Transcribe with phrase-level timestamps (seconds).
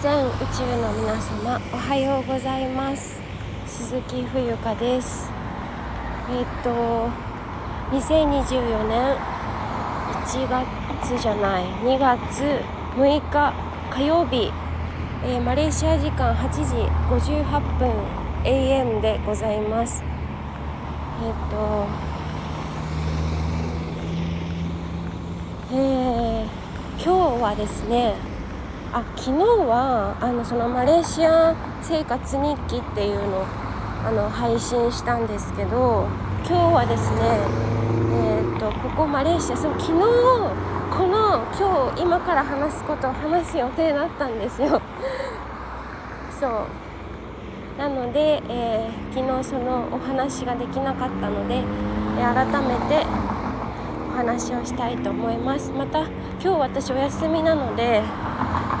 [0.00, 3.18] 全宇宙の皆様おはようございます。
[3.66, 5.28] 鈴木冬香です。
[6.30, 6.70] えっ、と
[7.90, 9.16] 2024年
[10.24, 10.48] 1
[11.02, 12.62] 月じゃない2月
[12.94, 13.52] 6日
[13.90, 14.52] 火曜日、
[15.24, 16.62] えー、マレーシア時間8時
[17.32, 17.90] 58分
[18.44, 20.04] AM でございます。
[21.24, 21.86] えっ、と
[25.72, 26.44] えー、
[27.02, 28.37] 今日はですね
[28.90, 33.44] あ昨日はあのそのマレーシア生活日記っていうのを
[34.06, 36.06] あの配信したんですけど
[36.46, 37.68] 今日はですね
[38.10, 44.80] えー、とここマレーシアそう昨日この今日今から話すことを話す予定だったんですよ。
[46.40, 46.50] そう。
[47.78, 51.62] なので、えー、昨日そのお話ができなかったので、
[52.18, 53.06] 改めて
[54.18, 55.70] 話をしたいと思います。
[55.70, 56.00] また
[56.40, 58.02] 今日私お休みなので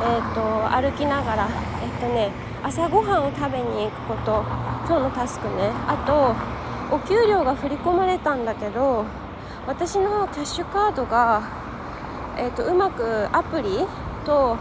[0.00, 1.48] ーと、歩きながら、
[1.82, 2.30] えっ、ー、とね、
[2.62, 4.44] 朝ごはんを食べに行くこと
[4.86, 5.70] 今日のタスクね。
[5.86, 6.34] あと
[6.94, 9.04] お給料が振り込まれたんだけど
[9.66, 11.42] 私のキャッシュカードが、
[12.38, 13.86] えーと、うまくアプリ
[14.24, 14.56] と、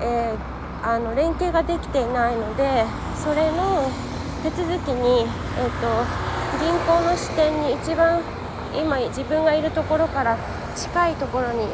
[0.00, 2.84] えー、あの連携ができていないので
[3.16, 3.90] それの
[4.42, 5.26] 手続きに、
[5.58, 8.22] えーと銀行の支店に一番
[8.76, 10.36] 今自分がいるところから
[10.76, 11.68] 近いところに行っ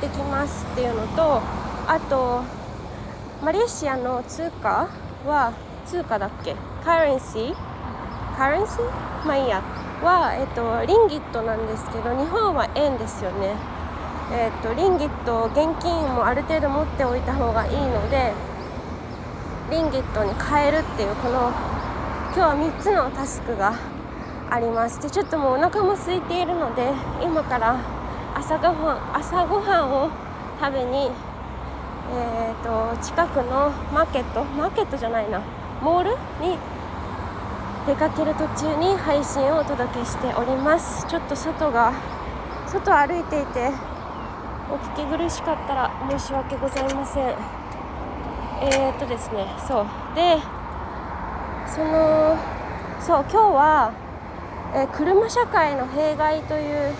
[0.00, 1.40] てきますっていうのと
[1.86, 2.42] あと
[3.42, 4.88] マレーシアの通貨
[5.26, 5.52] は
[5.86, 6.54] 通貨だっけ？
[6.84, 9.62] カレンシーカレンシーまあいいや。
[10.02, 13.54] は、えっと、リンギットなんですけど日本は円ですよね。
[14.32, 18.32] えっとリンギット現金もある程度持っておいた方がいいので
[19.70, 21.52] リンギットに変えるっていうこの
[22.34, 23.74] 今日は3つのタスクが
[24.52, 25.00] あります。
[25.00, 27.80] でちょっともうお腹も空いているので今から
[28.34, 30.10] 朝ごはん朝ごはんを
[30.60, 31.10] 食べに
[32.14, 35.40] えーと、近くのマーケットマーケットじゃないな
[35.80, 36.10] モール
[36.44, 36.58] に
[37.86, 41.06] 出かける途中に配信をお届けしております。
[41.06, 41.94] ちょっと外が
[42.66, 43.70] 外歩いていて
[44.70, 47.24] お聞き苦しかったら申し訳ございません。
[48.60, 49.86] えーとですねそう。
[50.14, 50.36] で
[51.66, 52.36] その
[53.00, 53.92] そう今日は、
[54.74, 56.94] え、車社会の弊害という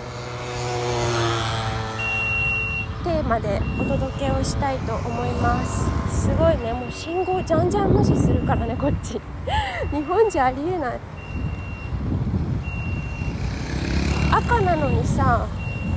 [3.03, 5.89] テーマでお届けをしたいと思います。
[6.23, 6.71] すごいね。
[6.71, 9.19] もう信号じゃんじゃん無視するからねこっち。
[9.91, 10.99] 日本じゃありえない。
[14.31, 15.47] 赤なのにさ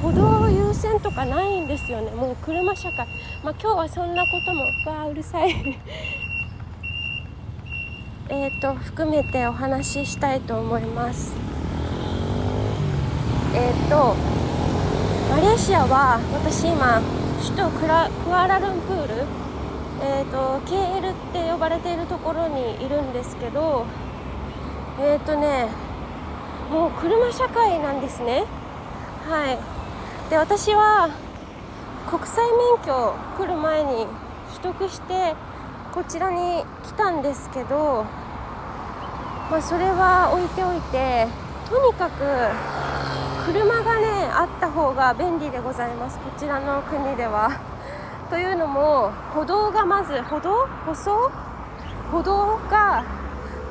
[0.03, 2.11] 歩道優先とかないんですよね。
[2.11, 3.07] もう車社会。
[3.45, 4.65] まあ今日はそんなことも。
[4.91, 5.55] わあうるさい。
[8.31, 11.56] えっと含めてお話ししたいと思います。
[13.57, 14.15] えっ、と
[15.31, 17.01] マレーシアは私今
[17.43, 19.25] 首都クラクアラルンプール、
[20.03, 23.87] えーと、KL って呼ばれているところにいるんですけど
[25.01, 25.69] えっ、とね
[26.71, 28.45] もう車社会なんですね。
[29.27, 29.59] はい。
[30.29, 31.09] で私は
[32.11, 34.07] 国際免許来る前に
[34.63, 35.35] 取得して
[35.93, 38.05] こちらに来たんですけど
[39.51, 41.27] まあそれは置いておいて
[41.71, 42.23] とにかく
[43.47, 46.19] 車がねあった方が便利でございます。
[46.19, 47.53] こちらの国では。
[48.29, 51.31] というのも歩道がまず歩道舗装
[52.11, 53.05] 歩道が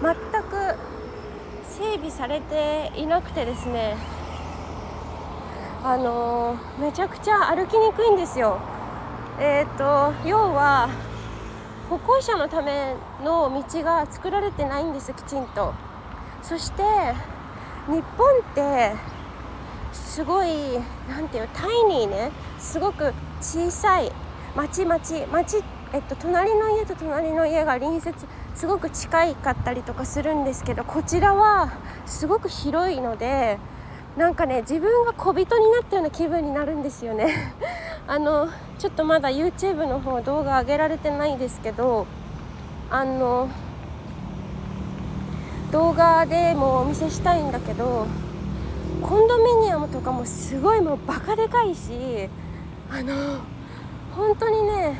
[0.02, 0.78] 全く
[1.68, 3.98] 整備されていなくてですね。
[5.84, 8.58] あのー、めちゃくちゃ歩きにくいんですよ。
[9.40, 10.88] えっ、ー、と要は
[11.90, 15.74] 歩行者のための道が作られてないんですきちんと。
[16.42, 16.82] そして
[17.88, 19.15] 日本って
[19.96, 20.48] すごい
[21.10, 24.12] 何ていうタイニーねすごく小さい
[24.56, 25.64] 町町町
[25.94, 28.14] えっと隣の家と隣の家が隣接
[28.54, 31.72] すごく近いかったりとかするんですけどこちらは
[32.06, 33.58] すごく広いので
[34.18, 37.54] なんかね自分が小人になったような気分になるんですよね。
[38.08, 42.06] あのちょっとまだ YouTube の方動画上げられてないですけど
[42.90, 43.50] あの
[45.72, 48.08] 動画でもお見せしたいんだけど
[49.02, 52.30] コンドミニアムとかもすごいもうバカでかいし
[52.90, 53.40] あの
[54.12, 54.98] 本当にね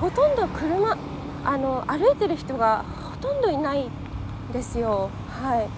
[0.00, 0.96] ほとんど車
[1.44, 3.90] あの歩いてる人がほとんどいないん
[4.52, 5.10] ですよ。
[5.28, 5.68] はい。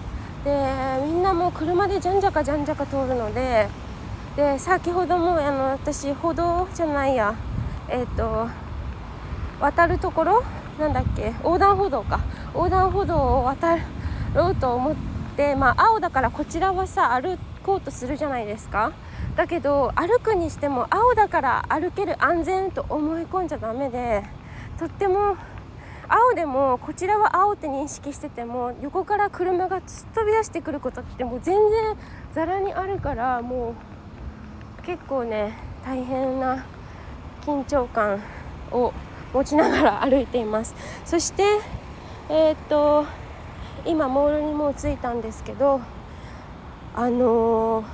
[0.43, 3.67] でみんなもう車でじゃんじゃかじゃんじゃか通るので
[4.35, 7.35] で先ほどもあの私歩道じゃないや
[7.89, 8.49] えっ、ー、と
[9.59, 10.43] 渡るところ
[10.79, 12.19] なんだっけ横断歩道か。
[12.53, 13.77] 横断歩道を渡
[14.33, 15.08] ろうと思って
[15.39, 18.91] でまあ青だからこちらはさ歩こうとするじゃないですか。
[19.37, 24.21] だけど歩くにしても青だから歩ける安全と思い込んじゃダメで
[24.77, 25.37] とっても
[26.09, 31.95] 青でもこちらは青って認識してても横から車が突っ飛び出してくることってもう全然
[32.33, 33.75] ざらにあるからも
[34.81, 35.53] う結構ね
[35.85, 36.65] 大変な
[37.45, 38.21] 緊張感
[38.71, 38.91] を
[39.33, 40.75] 持ちながら歩いています。
[41.05, 41.43] そして
[42.27, 43.05] えー、っと
[43.85, 45.81] 今モールにもう着いたんですけど
[46.95, 47.85] あのー、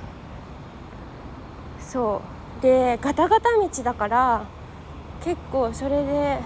[1.80, 2.36] そう。
[2.62, 4.46] でガタガタ道だから
[5.22, 6.38] 結構それで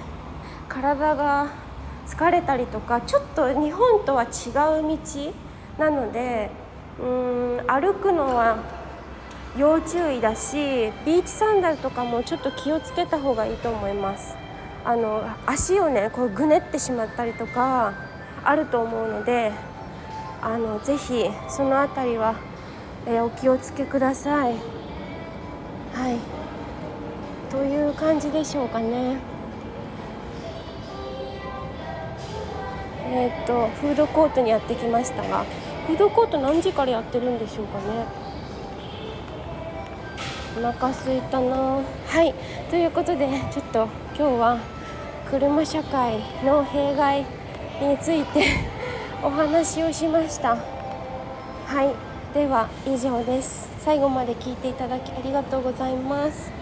[0.68, 1.52] 体が
[2.06, 4.30] 疲れたりとかちょっと日本とは違う
[4.98, 5.32] 道
[5.78, 6.50] なので
[7.00, 8.58] うん歩くのは
[9.56, 10.56] 要注意だし
[11.06, 14.36] ビーチサンダルとかもちょっと気をつけた方がいいと思います。
[14.84, 17.92] あの足をねこうぐねってしまったりとか
[18.44, 19.52] あると思うので
[20.42, 22.34] あのぜひその辺りは、
[23.06, 24.54] えー、お気をつけください。
[25.92, 26.16] はい。
[27.50, 29.18] という感じでしょうかね。
[33.12, 35.44] えー、っとフードコートにやってきましたが
[35.86, 38.06] フードコート何時からやってるんでしょうかね。
[40.56, 41.56] お腹すいたな。
[41.56, 42.34] はい。
[42.70, 44.58] ということでちょっと今日は
[45.30, 47.39] 車社会の弊害
[47.86, 48.44] について
[49.22, 50.56] お話をしました。
[51.66, 51.94] はい。
[52.34, 53.68] では以上です。
[53.80, 56.52] 最後まで聞いていただきありがとうございます。